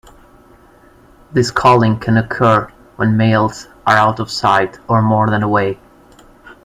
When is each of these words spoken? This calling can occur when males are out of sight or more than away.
This 1.31 1.51
calling 1.51 1.99
can 1.99 2.17
occur 2.17 2.71
when 2.95 3.17
males 3.17 3.67
are 3.85 3.97
out 3.97 4.19
of 4.19 4.31
sight 4.31 4.79
or 4.89 4.99
more 4.99 5.29
than 5.29 5.43
away. 5.43 5.77